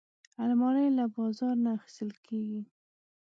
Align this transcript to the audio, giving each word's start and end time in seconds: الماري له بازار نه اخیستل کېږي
الماري 0.43 0.87
له 0.97 1.05
بازار 1.15 1.55
نه 1.63 1.69
اخیستل 1.77 2.09
کېږي 2.25 2.61